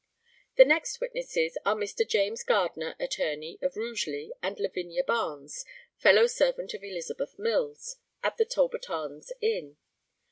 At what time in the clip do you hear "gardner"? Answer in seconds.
2.43-2.95